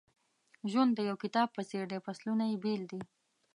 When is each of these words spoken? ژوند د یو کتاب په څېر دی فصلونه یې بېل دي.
ژوند 0.71 0.91
د 0.95 0.99
یو 1.09 1.15
کتاب 1.23 1.47
په 1.53 1.61
څېر 1.69 1.85
دی 1.91 1.99
فصلونه 2.05 2.43
یې 2.51 2.57
بېل 2.63 2.81
دي. 2.91 3.01